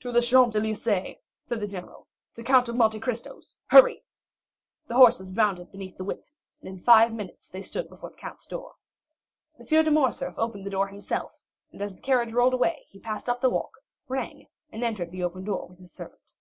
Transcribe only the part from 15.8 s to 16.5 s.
servant.